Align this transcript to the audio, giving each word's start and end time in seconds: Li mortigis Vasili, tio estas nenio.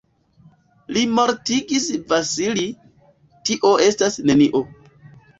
Li 0.95 1.01
mortigis 1.17 1.83
Vasili, 2.13 2.63
tio 3.49 3.75
estas 3.89 4.17
nenio. 4.31 4.63